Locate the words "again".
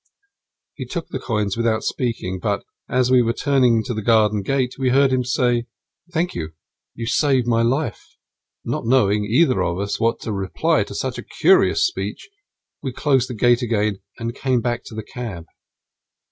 13.61-13.99